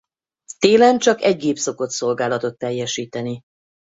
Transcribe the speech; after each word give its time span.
Télen 0.59 0.99
csak 0.99 1.21
egy 1.21 1.37
gép 1.37 1.57
szokott 1.57 1.89
szolgálatot 1.89 2.57
teljesíteni. 2.57 3.41